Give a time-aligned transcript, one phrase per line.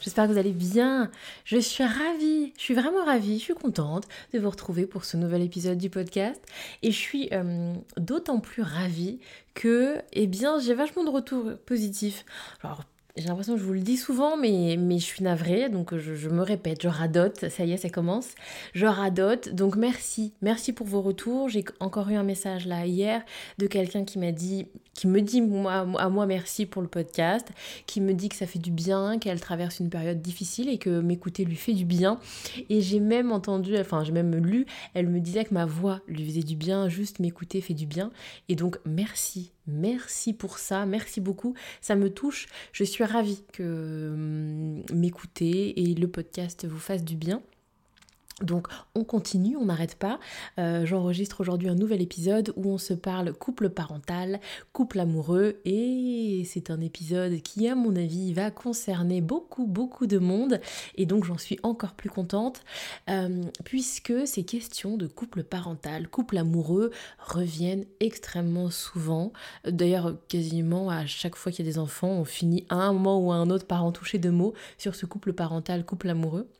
[0.00, 1.10] J'espère que vous allez bien.
[1.44, 5.16] Je suis ravie, je suis vraiment ravie, je suis contente de vous retrouver pour ce
[5.16, 6.40] nouvel épisode du podcast.
[6.82, 9.18] Et je suis euh, d'autant plus ravie
[9.54, 12.24] que, eh bien, j'ai vachement de retours positifs.
[12.62, 12.84] Alors,
[13.16, 16.28] j'ai l'impression que je vous le dis souvent, mais, mais je suis navrée, donc je,
[16.28, 18.34] me répète, je radote, ça y est, ça commence.
[18.74, 21.48] Je radote, donc merci, merci pour vos retours.
[21.48, 23.22] J'ai encore eu un message là hier
[23.58, 27.48] de quelqu'un qui m'a dit, qui me dit moi, à moi merci pour le podcast,
[27.86, 31.00] qui me dit que ça fait du bien, qu'elle traverse une période difficile et que
[31.00, 32.18] m'écouter lui fait du bien.
[32.68, 36.24] Et j'ai même entendu, enfin j'ai même lu, elle me disait que ma voix lui
[36.26, 38.10] faisait du bien, juste m'écouter fait du bien.
[38.50, 41.54] Et donc merci, Merci pour ça, merci beaucoup.
[41.80, 42.46] Ça me touche.
[42.72, 47.42] Je suis ravie que hum, m'écouter et le podcast vous fasse du bien.
[48.42, 50.20] Donc on continue, on n'arrête pas.
[50.58, 54.40] Euh, j'enregistre aujourd'hui un nouvel épisode où on se parle couple parental,
[54.74, 60.18] couple amoureux et c'est un épisode qui à mon avis va concerner beaucoup beaucoup de
[60.18, 60.60] monde
[60.96, 62.60] et donc j'en suis encore plus contente
[63.08, 69.32] euh, puisque ces questions de couple parental, couple amoureux reviennent extrêmement souvent.
[69.66, 73.18] D'ailleurs quasiment à chaque fois qu'il y a des enfants on finit à un moment
[73.18, 76.50] ou à un autre par en toucher deux mots sur ce couple parental, couple amoureux.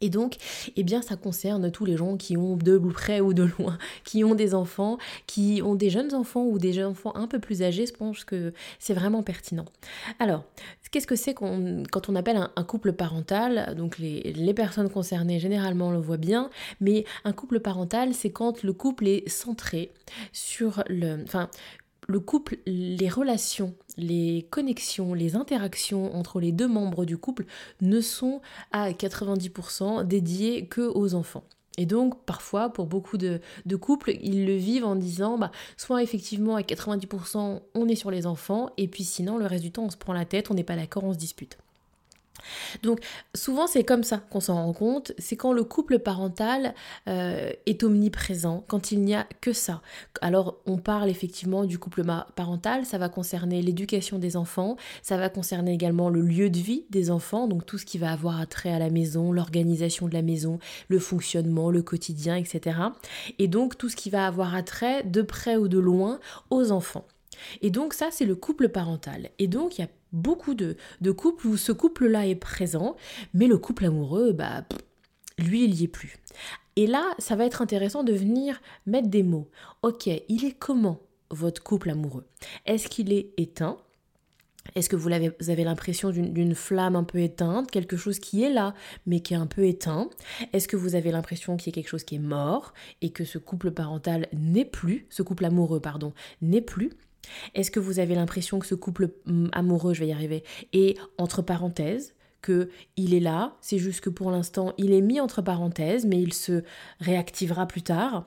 [0.00, 0.36] Et donc,
[0.76, 4.24] eh bien, ça concerne tous les gens qui ont de près ou de loin, qui
[4.24, 7.86] ont des enfants, qui ont des jeunes enfants ou des enfants un peu plus âgés.
[7.86, 9.66] Je pense que c'est vraiment pertinent.
[10.18, 10.44] Alors,
[10.90, 13.74] qu'est-ce que c'est quand on appelle un, couple parental?
[13.76, 16.50] Donc, les, personnes concernées, généralement, le voient bien,
[16.80, 19.92] mais un couple parental, c'est quand le couple est centré
[20.32, 21.24] sur le...
[22.10, 27.46] le couple, les relations, les connexions, les interactions entre les deux membres du couple
[27.80, 28.40] ne sont
[28.72, 31.44] à 90% dédiées que aux enfants.
[31.78, 33.40] Et donc, parfois, pour beaucoup de,
[33.80, 38.26] couples, ils le vivent en disant, bah, soit effectivement à 90%, on est sur les
[38.26, 40.64] enfants, et puis sinon, le reste du temps, on se prend la tête, on n'est
[40.64, 41.56] pas d'accord, on se dispute.
[42.82, 43.00] Donc
[43.34, 46.74] souvent c'est comme ça qu'on s'en rend compte, c'est quand le couple parental
[47.08, 49.82] euh, est omniprésent, quand il n'y a que ça.
[50.20, 52.04] Alors on parle effectivement du couple
[52.36, 56.84] parental, ça va concerner l'éducation des enfants, ça va concerner également le lieu de vie
[56.90, 60.22] des enfants, donc tout ce qui va avoir attrait à la maison, l'organisation de la
[60.22, 60.58] maison,
[60.88, 62.78] le fonctionnement, le quotidien, etc.
[63.38, 67.06] Et donc tout ce qui va avoir attrait de près ou de loin aux enfants.
[67.62, 69.30] Et donc ça, c'est le couple parental.
[69.38, 70.76] Et donc il y a beaucoup de,
[71.12, 72.96] couples où ce couple-là est présent,
[73.34, 74.64] mais le couple amoureux, bah,
[75.38, 76.16] lui, il n'y est plus.
[76.76, 79.48] Et là, ça va être intéressant de venir mettre des mots.
[79.82, 81.00] Ok, il est comment
[81.30, 82.26] votre couple amoureux?
[82.66, 83.78] Est-ce qu'il est éteint?
[84.74, 88.42] Est-ce que vous avez, vous avez l'impression d'une flamme un peu éteinte, quelque chose qui
[88.42, 88.74] est là
[89.06, 90.10] mais qui est un peu éteint?
[90.52, 93.24] Est-ce que vous avez l'impression qu'il y a quelque chose qui est mort et que
[93.24, 96.90] ce couple parental n'est plus, ce couple amoureux pardon, n'est plus?
[97.54, 100.98] Est-ce que vous avez l'impression que ce couple mm, amoureux, je vais y arriver, est
[101.18, 105.42] entre parenthèses que il est là, c'est juste que pour l'instant il est mis entre
[105.42, 106.62] parenthèses, mais il se
[107.00, 108.26] réactivera plus tard.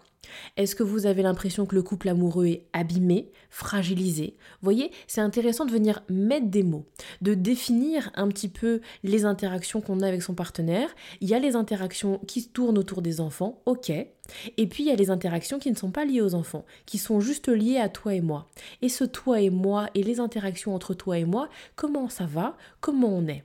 [0.57, 4.37] Est-ce que vous avez l'impression que le couple amoureux est abîmé, fragilisé?
[4.61, 6.85] Voyez, c'est intéressant de venir mettre des mots,
[7.21, 10.89] de définir un petit peu les interactions qu'on a avec son partenaire.
[11.21, 13.89] Il y a les interactions qui tournent autour des enfants, ok.
[13.89, 16.97] Et puis il y a les interactions qui ne sont pas liées aux enfants, qui
[16.97, 18.47] sont juste liées à toi et moi.
[18.81, 22.55] Et ce toi et moi et les interactions entre toi et moi, comment ça va?
[22.79, 23.43] Comment on est?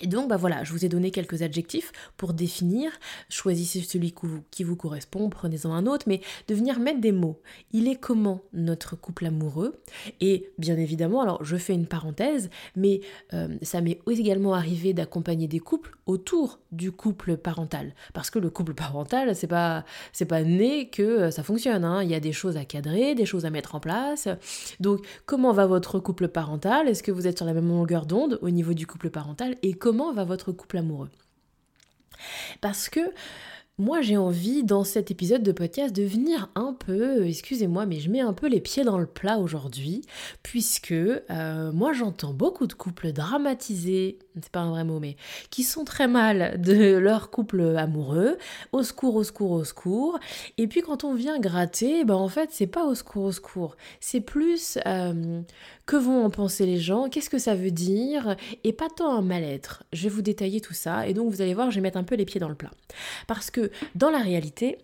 [0.00, 2.90] Et donc, bah voilà, je vous ai donné quelques adjectifs pour définir.
[3.28, 4.14] Choisissez celui
[4.50, 7.40] qui vous correspond, prenez-en un autre, mais de venir mettre des mots.
[7.72, 9.80] Il est comment notre couple amoureux?
[10.20, 13.00] Et bien évidemment, alors je fais une parenthèse, mais
[13.32, 18.50] euh, ça m'est également arrivé d'accompagner des couples autour du couple parental, parce que le
[18.50, 21.84] couple parental, c'est pas c'est pas né que euh, ça fonctionne.
[21.84, 22.02] Hein.
[22.02, 24.28] Il y a des choses à cadrer, des choses à mettre en place.
[24.80, 26.88] Donc, comment va votre couple parental?
[26.88, 29.56] Est-ce que vous êtes sur la même longueur d'onde au niveau du couple parental?
[29.86, 31.10] Comment va votre couple amoureux?
[32.60, 33.12] Parce que
[33.78, 38.10] moi j'ai envie dans cet épisode de podcast de venir un peu, excusez-moi, mais je
[38.10, 40.02] mets un peu les pieds dans le plat aujourd'hui,
[40.42, 45.16] puisque euh, moi j'entends beaucoup de couples dramatiser c'est pas un vrai mot, mais
[45.50, 48.36] qui sont très mal de leur couple amoureux,
[48.72, 50.18] au secours, au secours, au secours.
[50.58, 53.76] Et puis quand on vient gratter, ben en fait, c'est pas au secours, au secours.
[54.00, 55.40] C'est plus euh,
[55.86, 59.22] que vont en penser les gens, qu'est-ce que ça veut dire, et pas tant un
[59.22, 59.84] mal-être.
[59.92, 62.04] Je vais vous détailler tout ça, et donc vous allez voir, je vais mettre un
[62.04, 62.70] peu les pieds dans le plat.
[63.26, 64.78] Parce que dans la réalité,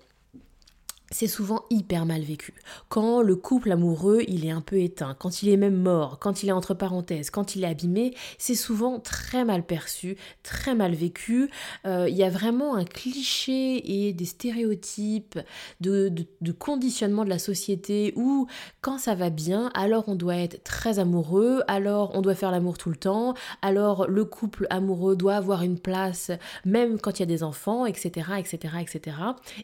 [1.12, 2.54] c'est souvent hyper mal vécu.
[2.88, 6.42] Quand le couple amoureux, il est un peu éteint, quand il est même mort, quand
[6.42, 10.94] il est entre parenthèses, quand il est abîmé, c'est souvent très mal perçu, très mal
[10.94, 11.50] vécu.
[11.86, 15.38] Euh, il y a vraiment un cliché et des stéréotypes
[15.80, 18.46] de, de, conditionnement de la société où
[18.80, 22.78] quand ça va bien, alors on doit être très amoureux, alors on doit faire l'amour
[22.78, 26.30] tout le temps, alors le couple amoureux doit avoir une place
[26.64, 29.16] même quand il y a des enfants, etc., etc., etc.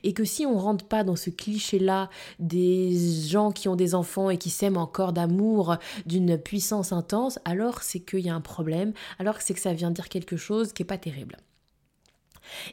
[0.03, 2.93] Et que si on rentre pas dans ce cliché-là des
[3.27, 8.01] gens qui ont des enfants et qui s'aiment encore d'amour, d'une puissance intense, alors c'est
[8.01, 10.87] qu'il y a un problème, alors c'est que ça vient dire quelque chose qui n'est
[10.87, 11.39] pas terrible.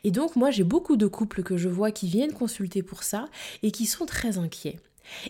[0.03, 3.27] Et donc moi j'ai beaucoup de couples que je vois qui viennent consulter pour ça
[3.63, 4.79] et qui sont très inquiets.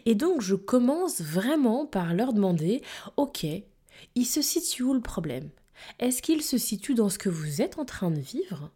[0.06, 2.82] Et donc je commence vraiment par leur demander,
[3.18, 3.46] ok,
[4.16, 5.50] il se situe où le problème?
[6.00, 8.72] Est-ce qu'il se situe dans ce que vous êtes en train de vivre?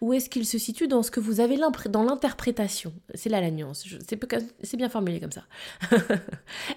[0.00, 1.58] Ou est-ce qu'il se situe dans ce que vous avez
[1.88, 2.92] dans l'interprétation?
[3.14, 5.44] C'est là la nuance, c'est bien formulé comme ça.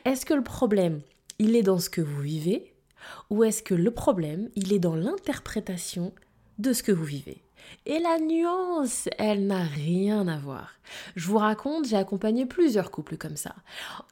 [0.05, 1.01] est-ce que le problème,
[1.37, 2.73] il est dans ce que vous vivez?
[3.29, 6.13] Ou est-ce que le problème, il est dans l'interprétation
[6.57, 7.41] de ce que vous vivez?
[7.85, 10.75] Et la nuance, elle n'a rien à voir.
[11.15, 13.53] Je vous raconte, j'ai accompagné plusieurs couples comme ça,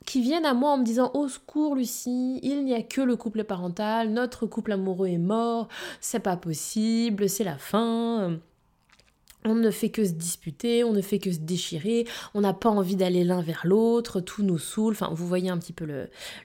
[0.06, 3.16] qui viennent à moi en me disant Au secours, Lucie, il n'y a que le
[3.16, 5.68] couple parental, notre couple amoureux est mort,
[6.02, 8.40] c'est pas possible, c'est la fin.
[9.48, 12.70] On ne fait que se disputer, on ne fait que se déchirer, on n'a pas
[12.70, 15.88] envie d'aller l'un vers l'autre, tout nous saoule, enfin vous voyez un petit peu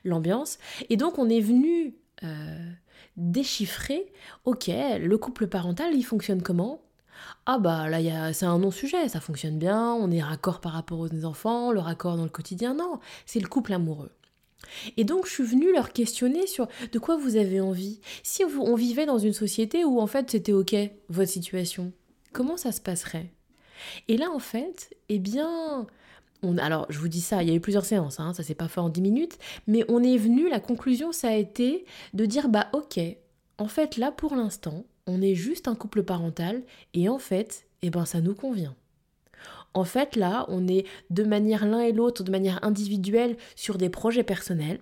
[0.04, 0.58] l'ambiance.
[0.88, 2.70] Et donc on est venu euh,
[3.16, 4.06] déchiffrer,
[4.44, 4.70] ok,
[5.00, 6.81] le couple parental, il fonctionne comment?
[7.44, 11.25] Ah bah là c'est un non-sujet, ça fonctionne bien, on est raccord par rapport aux
[11.25, 14.12] enfants, le raccord dans le quotidien, non, c'est le couple amoureux.
[14.96, 18.00] Et donc je suis venue leur questionner sur de quoi vous avez envie.
[18.22, 20.76] Si on vivait dans une société où en fait c'était ok
[21.08, 21.93] votre situation,
[22.32, 23.32] comment ça se passerait?
[24.08, 25.87] Et là, en fait, eh bien,
[26.58, 28.69] alors je vous dis ça, il y a eu plusieurs séances, hein, ça s'est pas
[28.69, 31.84] fait en 10 minutes, mais on est venu, la conclusion, ça a été
[32.14, 33.00] de dire, bah ok,
[33.58, 36.62] en fait, là, pour l'instant, on est juste un couple parental,
[36.94, 38.75] et en fait, eh ben, ça nous convient.
[39.75, 43.88] En fait, là, on est de manière l'un et l'autre, de manière individuelle, sur des
[43.88, 44.81] projets personnels.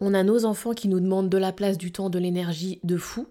[0.00, 2.96] On a nos enfants qui nous demandent de la place, du temps, de l'énergie de
[2.96, 3.26] fou.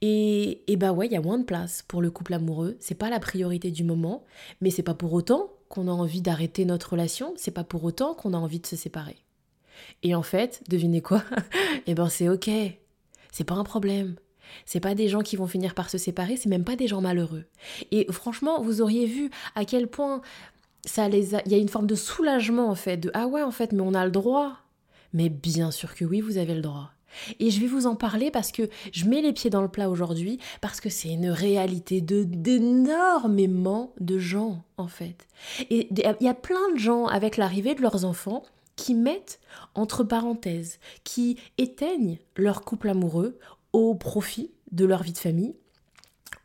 [0.00, 2.76] Et, et bah ouais, il y a moins de place pour le couple amoureux.
[2.80, 4.24] C'est pas la priorité du moment,
[4.60, 8.14] mais c'est pas pour autant qu'on a envie d'arrêter notre relation, c'est pas pour autant
[8.14, 9.16] qu'on a envie de se séparer.
[10.02, 11.22] Et en fait, devinez quoi?
[11.86, 12.50] Eh ben c'est ok.
[13.32, 14.16] C'est pas un problème.
[14.66, 17.00] C'est pas des gens qui vont finir par se séparer, c'est même pas des gens
[17.00, 17.44] malheureux.
[17.92, 20.22] Et franchement, vous auriez vu à quel point
[20.84, 21.42] ça les a...
[21.46, 23.82] il y a une forme de soulagement en fait, de ah ouais en fait, mais
[23.82, 24.56] on a le droit.
[25.12, 26.92] Mais bien sûr que oui, vous avez le droit.
[27.38, 29.90] Et je vais vous en parler parce que je mets les pieds dans le plat
[29.90, 35.26] aujourd'hui, parce que c'est une réalité de d'énormément de gens en fait.
[35.70, 38.44] Et il y a plein de gens avec l'arrivée de leurs enfants
[38.76, 39.40] qui mettent
[39.74, 43.38] entre parenthèses, qui éteignent leur couple amoureux
[43.72, 45.54] au profit de leur vie de famille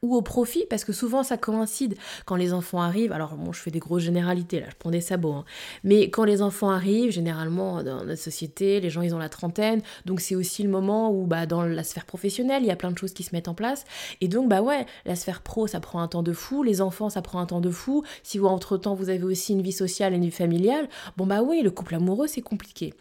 [0.06, 1.96] ou au profit, parce que souvent ça coïncide
[2.26, 3.12] quand les enfants arrivent.
[3.12, 5.46] Alors, bon, je fais des grosses généralités là, je prends des sabots, hein.
[5.84, 9.82] mais quand les enfants arrivent, généralement dans notre société, les gens ils ont la trentaine,
[10.06, 12.92] donc c'est aussi le moment où bah, dans la sphère professionnelle, il y a plein
[12.92, 13.86] de choses qui se mettent en place,
[14.22, 17.10] et donc bah ouais, la sphère pro ça prend un temps de fou, les enfants
[17.10, 19.72] ça prend un temps de fou, si vous entre temps vous avez aussi une vie
[19.72, 22.94] sociale et une vie familiale, bon bah oui, le couple amoureux c'est compliqué.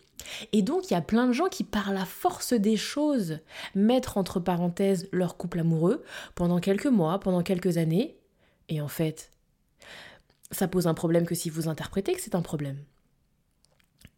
[0.52, 3.38] Et donc, il y a plein de gens qui, par la force des choses,
[3.75, 6.04] mettent entre parenthèses leur couple amoureux
[6.35, 8.16] pendant quelques mois, pendant quelques années.
[8.69, 9.31] Et en fait,
[10.50, 12.78] ça pose un problème que si vous interprétez que c'est un problème.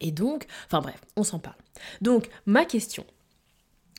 [0.01, 1.57] Et donc, enfin bref, on s'en parle.
[2.01, 3.07] Donc, ma question,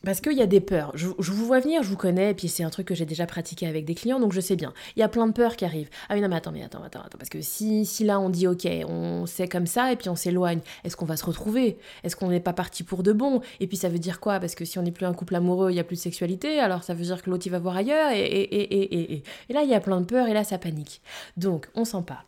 [0.04, 0.92] parce qu'il y a des peurs.
[0.96, 3.26] Je, vous vois venir, je vous connais, et puis c'est un truc que j'ai déjà
[3.26, 4.74] pratiqué avec des clients, donc je sais bien.
[4.96, 5.90] Il y a plein de peurs qui arrivent.
[6.08, 7.18] Ah oui, non, mais attends, mais attends, attends, attends.
[7.18, 10.16] Parce que si, si là on dit, ok, on sait comme ça, et puis on
[10.16, 11.78] s'éloigne, est-ce qu'on va se retrouver?
[12.04, 13.42] Est-ce qu'on n'est pas parti pour de bon?
[13.60, 14.40] Et puis ça veut dire quoi?
[14.40, 16.60] Parce que si on n'est plus un couple amoureux, il n'y a plus de sexualité,
[16.60, 19.54] alors ça veut dire que l'autre il va voir ailleurs, et, et, et, et, et.
[19.54, 21.02] Là, il y a plein de peurs, et là, ça panique.
[21.38, 22.26] Donc, on s'en parle.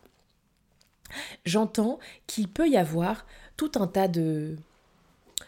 [1.44, 4.56] J'entends qu'il peut y avoir tout un tas de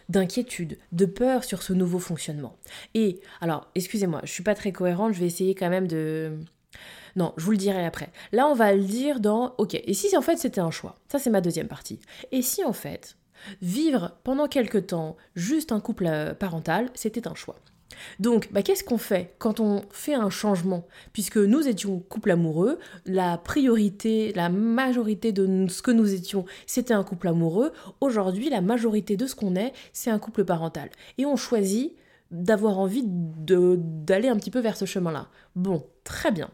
[0.08, 2.56] d'inquiétude, de peur sur ce nouveau fonctionnement.
[2.94, 6.38] Et alors, excusez-moi, je suis pas très cohérente, je vais essayer quand même de
[7.14, 8.10] non, je vous le dirai après.
[8.32, 10.96] Là, on va le dire dans OK, et si en fait c'était un choix?
[11.08, 12.00] Ça c'est ma deuxième partie.
[12.30, 13.16] Et si en fait
[13.60, 17.56] vivre pendant quelque temps juste un couple euh, parental, c'était un choix?
[18.20, 20.86] Donc, bah, qu'est-ce qu'on fait quand on fait un changement?
[21.12, 26.94] Puisque nous étions couple amoureux, la priorité, la majorité de ce que nous étions, c'était
[26.94, 27.72] un couple amoureux.
[28.00, 30.90] Aujourd'hui, la majorité de ce qu'on est, c'est un couple parental.
[31.18, 31.94] Et on choisit
[32.30, 35.28] d'avoir envie d'aller un petit peu vers ce chemin-là.
[35.54, 36.50] Bon, très bien.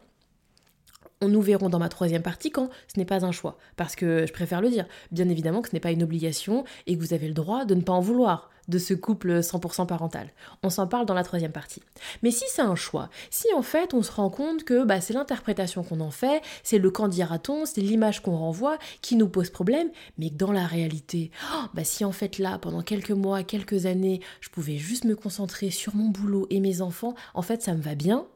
[1.21, 3.59] On nous verrons dans ma troisième partie quand ce n'est pas un choix.
[3.77, 4.87] Parce que je préfère le dire.
[5.11, 7.75] Bien évidemment que ce n'est pas une obligation et que vous avez le droit de
[7.75, 10.31] ne pas en vouloir de ce couple 100% parental.
[10.63, 11.83] On s'en parle dans la troisième partie.
[12.23, 15.15] Mais si c'est un choix, si en fait on se rend compte que bah, c'est
[15.15, 19.51] l'interprétation qu'on en fait, c'est le quand dira-t-on, c'est l'image qu'on renvoie qui nous pose
[19.51, 23.43] problème, mais que dans la réalité, oh, bah, si en fait là, pendant quelques mois,
[23.43, 27.63] quelques années, je pouvais juste me concentrer sur mon boulot et mes enfants, en fait
[27.63, 28.27] ça me va bien,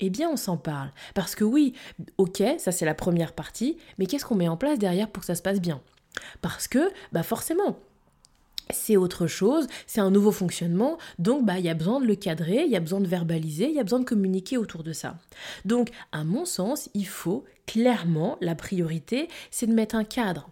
[0.00, 0.90] eh bien, on s'en parle.
[1.14, 1.74] Parce que oui,
[2.18, 5.26] ok, ça c'est la première partie, mais qu'est-ce qu'on met en place derrière pour que
[5.26, 5.80] ça se passe bien?
[6.42, 7.78] Parce que, bah forcément,
[8.70, 12.16] c'est autre chose, c'est un nouveau fonctionnement, donc bah il y a besoin de le
[12.16, 14.92] cadrer, il y a besoin de verbaliser, il y a besoin de communiquer autour de
[14.92, 15.16] ça.
[15.64, 20.50] Donc à mon sens, il faut clairement la priorité, c'est de mettre un cadre.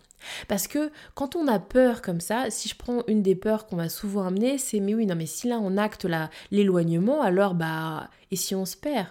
[0.49, 3.77] Parce que quand on a peur comme ça, si je prends une des peurs qu'on
[3.77, 6.07] m'a souvent amené, c'est mais oui non mais si là on acte
[6.51, 9.07] l'éloignement, alors bah et si on se perd?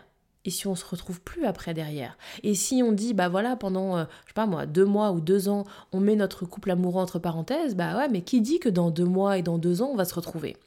[0.45, 2.17] Et si on se retrouve plus après derrière?
[2.43, 5.21] Et si on dit, bah voilà, pendant, euh, je sais pas moi, deux mois ou
[5.21, 8.69] deux ans, on met notre couple amoureux entre parenthèses, bah ouais, mais qui dit que
[8.69, 10.57] dans deux mois et dans deux ans, on va se retrouver?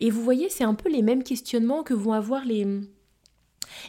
[0.00, 2.66] Et vous voyez, c'est un peu les mêmes questionnements que vont avoir les,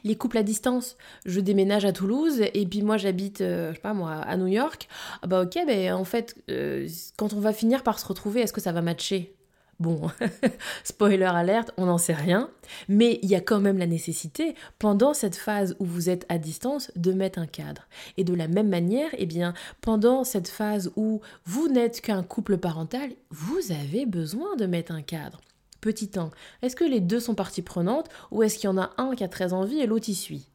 [0.03, 0.98] les couples à distance.
[1.25, 4.48] Je déménage à Toulouse et puis moi j'habite, euh, je sais pas moi, à New
[4.48, 4.88] York.
[5.22, 6.88] Ah bah ok, ben en fait, euh,
[7.18, 9.36] quand on va finir par se retrouver, est-ce que ça va matcher?
[9.82, 10.12] Bon,
[10.84, 12.52] spoiler alerte, on n'en sait rien,
[12.88, 16.38] mais il y a quand même la nécessité, pendant cette phase où vous êtes à
[16.38, 17.88] distance, de mettre un cadre.
[18.16, 22.60] Et de la même manière, eh bien, pendant cette phase où vous n'êtes qu'un couple
[22.60, 25.42] parental, vous avez besoin de mettre un cadre.
[25.82, 26.30] Petit 1,
[26.62, 29.24] est-ce que les deux sont parties prenantes ou est-ce qu'il y en a un qui
[29.24, 30.48] a très envie et l'autre y suit?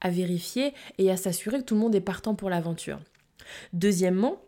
[0.00, 3.00] À vérifier et à s'assurer que tout le monde est partant pour l'aventure.
[3.74, 4.40] Deuxièmement,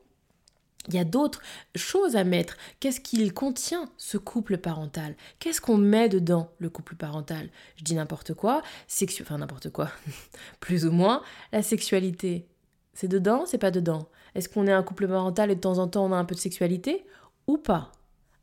[0.89, 1.41] il y a d'autres
[1.77, 2.57] choses à mettre.
[2.81, 5.15] Qu'est-ce qu'il contient, ce couple parental?
[5.39, 7.51] Qu'est-ce qu'on met dedans, le couple parental?
[7.77, 9.23] Je dis n'importe quoi, sexu...
[9.23, 9.91] enfin n'importe quoi,
[10.61, 11.23] plus ou moins.
[11.53, 12.47] La sexualité,
[12.95, 14.09] c'est dedans, c'est pas dedans?
[14.35, 16.35] Est-ce qu'on est un couple parental et de temps en temps on a un peu
[16.35, 17.07] de sexualité?
[17.47, 17.93] Ou pas?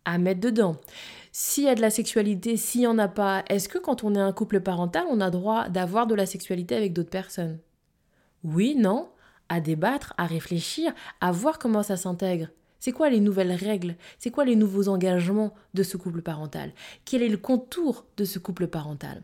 [0.05, 0.77] À mettre dedans.
[1.31, 4.15] S'il y a de la sexualité, s'il n'y en a pas, est-ce que quand on
[4.15, 7.59] est un couple parental, on a droit d'avoir de la sexualité avec d'autres personnes?
[8.43, 9.09] Oui, non
[9.49, 12.47] à débattre, à réfléchir, à voir comment ça s'intègre.
[12.79, 13.95] C'est quoi les nouvelles règles?
[14.19, 16.71] C'est quoi les nouveaux engagements de ce couple parental?
[17.03, 19.21] Quel est le contour de ce couple parental?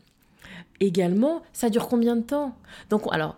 [0.82, 2.58] Également, ça dure combien de temps?
[2.89, 3.38] Donc, alors,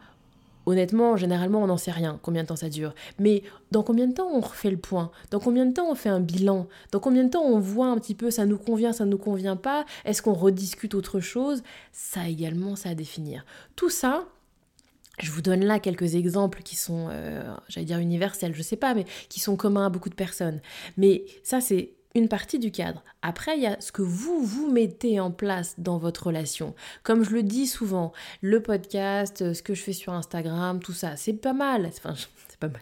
[0.65, 2.95] honnêtement, généralement, on n'en sait rien, combien de temps ça dure.
[3.19, 5.11] Mais dans combien de temps on refait le point?
[5.29, 6.67] Dans combien de temps on fait un bilan?
[6.91, 9.17] Dans combien de temps on voit un petit peu ça nous convient, ça ne nous
[9.19, 9.85] convient pas?
[10.03, 11.61] Est-ce qu'on rediscute autre chose?
[11.91, 13.45] Ça également, ça à définir.
[13.75, 14.25] Tout ça,
[15.19, 18.93] je vous donne là quelques exemples qui sont, euh, j'allais dire universels, je sais pas,
[18.93, 20.61] mais qui sont communs à beaucoup de personnes.
[20.95, 23.03] Mais ça, c'est une partie du cadre.
[23.21, 26.75] Après, il y a ce que vous, vous mettez en place dans votre relation.
[27.03, 31.15] Comme je le dis souvent, le podcast, ce que je fais sur Instagram, tout ça,
[31.15, 31.85] c'est pas mal.
[31.87, 32.13] Enfin,
[32.47, 32.81] c'est pas mal.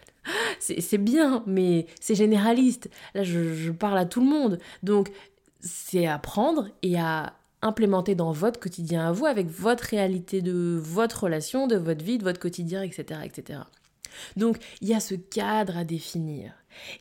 [0.59, 2.89] C'est bien, mais c'est généraliste.
[3.13, 4.59] Là, je, je parle à tout le monde.
[4.83, 5.11] Donc,
[5.59, 7.33] c'est à prendre et à
[7.65, 12.17] implémenter dans votre quotidien à vous, avec votre réalité de votre relation, de votre vie,
[12.17, 13.21] de votre quotidien, etc.
[13.23, 13.59] etc.
[14.37, 16.53] Donc il y a ce cadre à définir.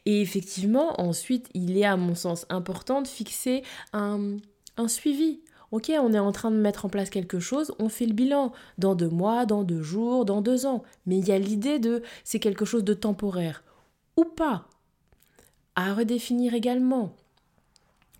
[0.07, 4.37] Et effectivement, ensuite, il est à mon sens important de fixer un,
[4.77, 5.41] un suivi.
[5.71, 8.53] Ok, on est en train de mettre en place quelque chose, on fait le bilan
[8.79, 10.85] dans deux mois, dans deux jours, dans deux ans.
[11.07, 13.65] Mais il y a l'idée de c'est quelque chose de temporaire
[14.17, 14.69] ou pas.
[15.75, 17.17] À redéfinir également.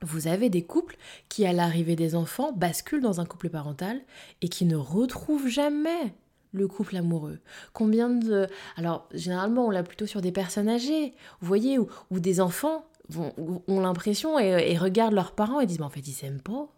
[0.03, 0.97] Vous avez des couples
[1.29, 4.01] qui, à l'arrivée des enfants, basculent dans un couple parental
[4.43, 6.15] et qui ne retrouvent jamais
[6.53, 7.39] le couple amoureux.
[7.73, 8.47] Combien de...
[8.77, 12.87] Alors, généralement, on l'a plutôt sur des personnes âgées, vous voyez, où, des enfants
[13.17, 16.69] ont l'impression et, regardent leurs parents et disent, mais en fait, ils s'aiment pas,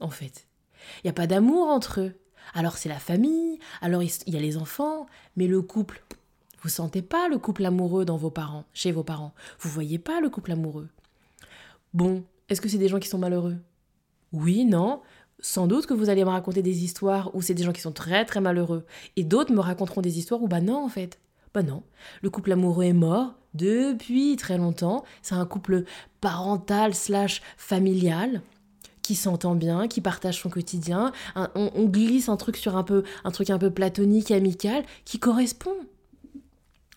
[0.00, 0.46] en fait.
[0.98, 2.12] Il n'y a pas d'amour entre eux.
[2.54, 6.02] Alors, c'est la famille, alors il y a les enfants, mais le couple,
[6.62, 9.32] vous sentez pas le couple amoureux dans vos parents, chez vos parents.
[9.60, 10.88] Vous voyez pas le couple amoureux.
[11.94, 13.56] Bon, est-ce que c'est des gens qui sont malheureux?
[14.32, 15.00] Oui, non.
[15.40, 17.92] Sans doute que vous allez me raconter des histoires où c'est des gens qui sont
[17.92, 18.84] très très malheureux.
[19.16, 21.18] Et d'autres me raconteront des histoires où bah non en fait.
[21.52, 21.82] Bah non.
[22.22, 25.04] Le couple amoureux est mort depuis très longtemps.
[25.20, 25.84] C'est un couple
[26.20, 28.42] parental slash familial
[29.02, 31.12] qui s'entend bien, qui partage son quotidien.
[31.36, 35.18] on, on, glisse un truc sur un peu, un truc un peu platonique, amical, qui
[35.18, 35.74] correspond.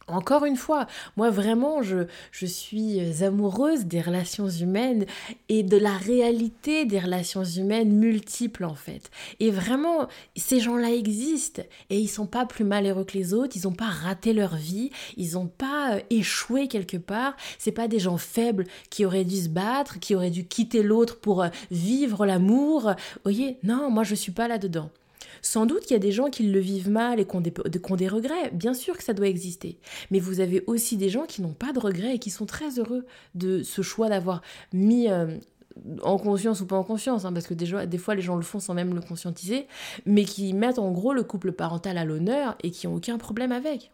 [0.07, 0.85] Encore une fois,
[1.17, 5.07] moi vraiment, je, je, suis amoureuse des relations humaines
[5.49, 9.09] et de la réalité des relations humaines multiples en fait.
[9.39, 13.63] Et vraiment, ces gens-là existent et ils sont pas plus malheureux que les autres, ils
[13.63, 17.35] n'ont pas raté leur vie, ils n'ont pas euh, échoué quelque part.
[17.57, 21.19] C'est pas des gens faibles qui auraient dû se battre, qui auraient dû quitter l'autre
[21.19, 22.91] pour euh, vivre l'amour.
[22.91, 24.91] Vous voyez, non, moi je suis pas là-dedans.
[25.45, 28.07] Sans doute qu'il y a des gens qui le vivent mal et qui ont, des,
[28.07, 28.49] regrets.
[28.51, 29.77] Bien sûr que ça doit exister.
[30.09, 32.79] Mais vous avez aussi des gens qui n'ont pas de regrets et qui sont très
[32.79, 34.41] heureux de ce choix d'avoir
[34.73, 35.37] mis euh,
[36.01, 38.41] en conscience ou pas en conscience, hein, parce que des, des fois les gens le
[38.41, 39.67] font sans même le conscientiser,
[40.07, 43.51] mais qui mettent en gros le couple parental à l'honneur et qui n'ont aucun problème
[43.51, 43.91] avec.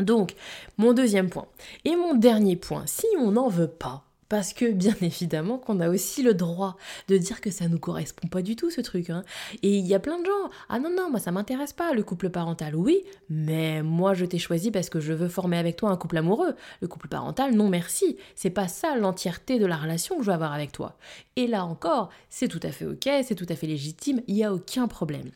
[0.00, 0.34] Donc,
[0.78, 1.46] mon deuxième point.
[1.84, 5.90] Et mon dernier point, si on n'en veut pas, parce que bien évidemment qu'on a
[5.90, 9.10] aussi le droit de dire que ça nous correspond pas du tout ce truc.
[9.10, 9.24] Hein.
[9.62, 12.02] Et il y a plein de gens, ah non, non, moi ça m'intéresse pas le
[12.02, 15.90] couple parental, oui, mais moi je t'ai choisi parce que je veux former avec toi
[15.90, 16.54] un couple amoureux.
[16.80, 18.16] Le couple parental, non merci.
[18.34, 20.96] C'est pas ça l'entièreté de la relation que je veux avoir avec toi.
[21.36, 24.44] Et là encore, c'est tout à fait ok, c'est tout à fait légitime, il n'y
[24.44, 25.30] a aucun problème.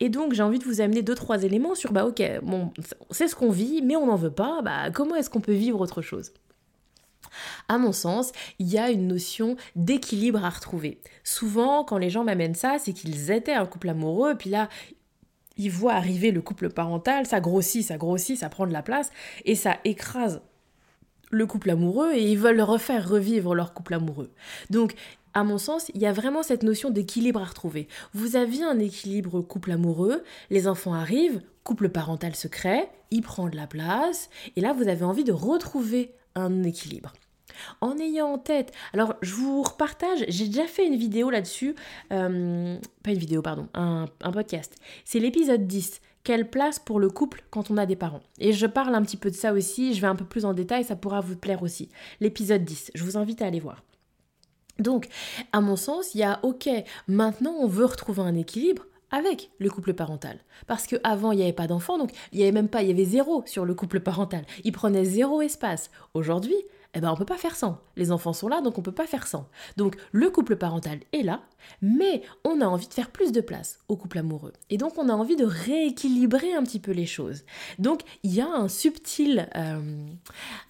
[0.00, 2.72] Et donc j'ai envie de vous amener deux trois éléments sur bah ok bon
[3.10, 5.80] c'est ce qu'on vit mais on n'en veut pas bah comment est-ce qu'on peut vivre
[5.80, 6.32] autre chose?
[7.68, 11.00] À mon sens, il y a une notion d'équilibre à retrouver.
[11.22, 14.68] Souvent, quand les gens m'amènent ça, c'est qu'ils étaient un couple amoureux, puis là,
[15.56, 19.10] ils voient arriver le couple parental, ça grossit, ça grossit, ça prend de la place,
[19.44, 20.42] et ça écrase
[21.30, 24.32] le couple amoureux, et ils veulent refaire revivre leur couple amoureux.
[24.70, 24.94] Donc,
[25.32, 27.88] à mon sens, il y a vraiment cette notion d'équilibre à retrouver.
[28.12, 33.48] Vous aviez un équilibre couple amoureux, les enfants arrivent, couple parental se crée, il prend
[33.48, 37.12] de la place, et là vous avez envie de retrouver un équilibre.
[37.80, 41.74] En ayant en tête, alors je vous repartage, j'ai déjà fait une vidéo là-dessus,
[42.12, 44.76] euh, pas une vidéo, pardon, un, un podcast.
[45.04, 48.22] C'est l'épisode 10, quelle place pour le couple quand on a des parents?
[48.38, 50.54] Et je parle un petit peu de ça aussi, je vais un peu plus en
[50.54, 51.88] détail, ça pourra vous plaire aussi.
[52.20, 53.82] L'épisode 10, je vous invite à aller voir.
[54.78, 55.08] Donc,
[55.52, 56.68] à mon sens, il y a, ok,
[57.06, 60.40] maintenant on veut retrouver un équilibre, avec le couple parental.
[60.66, 62.90] Parce qu'avant, il n'y avait pas d'enfants, donc il n'y avait même pas, il y
[62.90, 64.44] avait zéro sur le couple parental.
[64.64, 65.90] Il prenait zéro espace.
[66.14, 66.56] Aujourd'hui,
[66.94, 67.80] eh ben on peut pas faire sans.
[67.96, 69.48] Les enfants sont là, donc on peut pas faire sans.
[69.76, 71.40] Donc le couple parental est là,
[71.82, 74.52] mais on a envie de faire plus de place au couple amoureux.
[74.70, 77.44] Et donc on a envie de rééquilibrer un petit peu les choses.
[77.78, 80.06] Donc il y a un subtil, euh,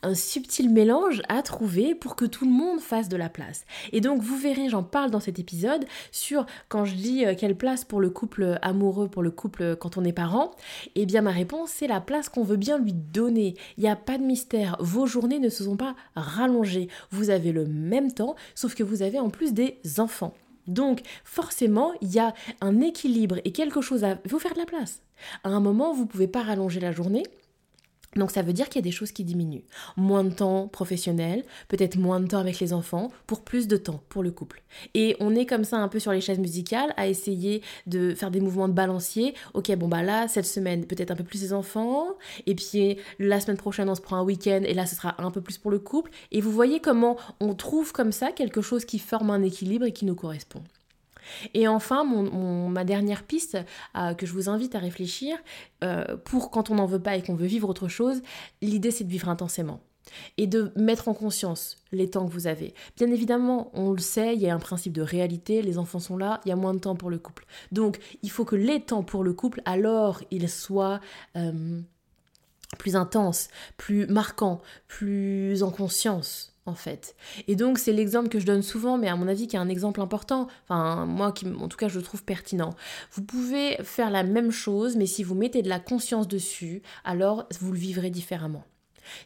[0.02, 3.64] un subtil mélange à trouver pour que tout le monde fasse de la place.
[3.92, 7.56] Et donc vous verrez, j'en parle dans cet épisode sur quand je dis euh, quelle
[7.56, 10.52] place pour le couple amoureux, pour le couple quand on est parent.
[10.94, 13.56] Eh bien ma réponse c'est la place qu'on veut bien lui donner.
[13.76, 14.76] Il n'y a pas de mystère.
[14.80, 16.88] Vos journées ne se sont pas rallongé.
[17.10, 20.34] Vous avez le même temps, sauf que vous avez en plus des enfants.
[20.66, 24.66] Donc forcément, il y a un équilibre et quelque chose à vous faire de la
[24.66, 25.02] place.
[25.42, 27.22] À un moment, vous ne pouvez pas rallonger la journée,
[28.16, 29.64] donc ça veut dire qu'il y a des choses qui diminuent.
[29.96, 34.02] Moins de temps professionnel, peut-être moins de temps avec les enfants, pour plus de temps
[34.08, 34.62] pour le couple.
[34.94, 38.30] Et on est comme ça un peu sur les chaises musicales à essayer de faire
[38.30, 39.34] des mouvements de balancier.
[39.54, 42.08] Ok, bon bah là, cette semaine, peut-être un peu plus les enfants,
[42.46, 45.30] et puis la semaine prochaine, on se prend un week-end, et là, ce sera un
[45.30, 46.10] peu plus pour le couple.
[46.32, 49.92] Et vous voyez comment on trouve comme ça quelque chose qui forme un équilibre et
[49.92, 50.62] qui nous correspond.
[51.54, 53.58] Et enfin, ma dernière piste
[53.96, 55.36] euh, que je vous invite à réfléchir,
[55.82, 58.22] euh, pour quand on n'en veut pas et qu'on veut vivre autre chose,
[58.62, 59.80] l'idée c'est de vivre intensément
[60.36, 62.74] et de mettre en conscience les temps que vous avez.
[62.96, 66.16] Bien évidemment, on le sait, il y a un principe de réalité, les enfants sont
[66.16, 67.46] là, il y a moins de temps pour le couple.
[67.72, 71.00] Donc, il faut que les temps pour le couple, alors, ils soient
[71.36, 71.80] euh,
[72.78, 77.14] plus intenses, plus marquants, plus en conscience en fait.
[77.48, 79.68] Et donc c'est l'exemple que je donne souvent, mais à mon avis qui est un
[79.68, 82.74] exemple important, enfin moi qui en tout cas je le trouve pertinent.
[83.12, 87.46] Vous pouvez faire la même chose, mais si vous mettez de la conscience dessus, alors
[87.60, 88.64] vous le vivrez différemment.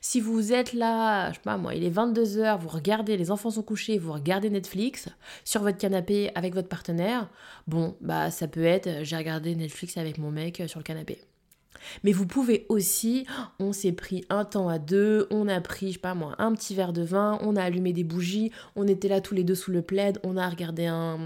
[0.01, 3.51] Si vous êtes là, je sais pas moi, il est 22h, vous regardez, les enfants
[3.51, 5.09] sont couchés, vous regardez Netflix
[5.45, 7.29] sur votre canapé avec votre partenaire,
[7.69, 11.28] bon, bah ça peut être j'ai regardé Netflix avec mon mec sur le canapé.
[12.05, 13.27] Mais vous pouvez aussi,
[13.59, 16.53] on s'est pris un temps à deux, on a pris, je sais pas moi, un
[16.53, 19.55] petit verre de vin, on a allumé des bougies, on était là tous les deux
[19.55, 21.19] sous le plaid, on a regardé un,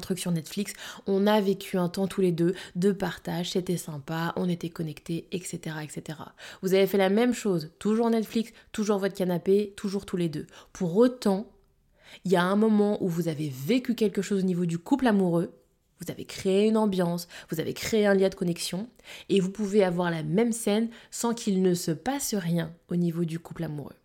[0.00, 0.72] truc sur Netflix,
[1.06, 5.28] on a vécu un temps tous les deux de partage, c'était sympa, on était connectés,
[5.32, 6.18] etc., etc.
[6.62, 10.46] Vous avez fait la même chose, toujours Netflix, toujours votre canapé, toujours tous les deux.
[10.72, 11.46] Pour autant,
[12.24, 15.06] il y a un moment où vous avez vécu quelque chose au niveau du couple
[15.06, 15.52] amoureux,
[16.00, 18.88] vous avez créé une ambiance, vous avez créé un lien de connexion,
[19.28, 23.24] et vous pouvez avoir la même scène sans qu'il ne se passe rien au niveau
[23.24, 23.96] du couple amoureux.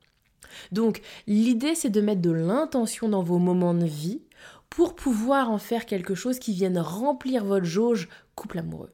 [0.72, 4.22] Donc l'idée c'est de mettre de l'intention dans vos moments de vie
[4.70, 8.94] pour pouvoir en faire quelque chose qui vienne remplir votre jauge couple amoureux.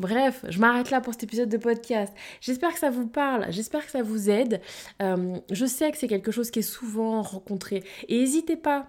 [0.00, 2.12] Bref, je m'arrête là pour cet épisode de podcast.
[2.40, 4.60] J'espère que ça vous parle, j'espère que ça vous aide.
[5.00, 7.84] Euh, je sais que c'est quelque chose qui est souvent rencontré.
[8.08, 8.88] Et n'hésitez pas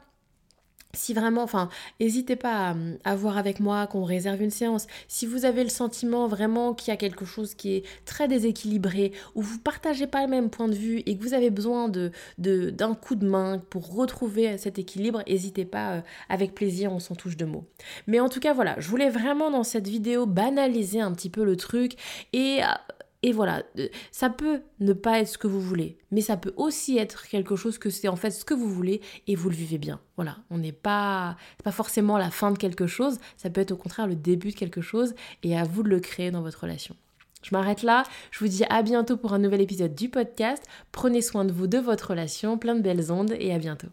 [0.95, 4.88] si vraiment, enfin, n'hésitez pas à, voir avec moi qu'on réserve une séance.
[5.08, 9.12] Si vous avez le sentiment vraiment qu'il y a quelque chose qui est très déséquilibré,
[9.36, 12.12] ou vous partagez pas le même point de vue et que vous avez besoin de,
[12.38, 17.15] d'un coup de main pour retrouver cet équilibre, n'hésitez pas, euh, avec plaisir, on s'en
[17.15, 17.65] touche de mots.
[18.08, 21.43] Mais en tout cas, voilà, je voulais vraiment dans cette vidéo banaliser un petit peu
[21.43, 21.95] le truc
[22.34, 22.67] et euh,
[23.26, 23.64] et voilà,
[24.12, 27.56] ça peut ne pas être ce que vous voulez, mais ça peut aussi être quelque
[27.56, 30.00] chose que c'est en fait ce que vous voulez et vous le vivez bien.
[30.16, 33.78] Voilà, on n'est pas, pas forcément la fin de quelque chose, ça peut être au
[33.78, 36.96] contraire le début de quelque chose et à vous de le créer dans votre relation.
[37.42, 40.64] Je m'arrête là, je vous dis à bientôt pour un nouvel épisode du podcast.
[40.92, 43.90] Prenez soin de vous, de votre relation, plein de belles ondes et à bientôt.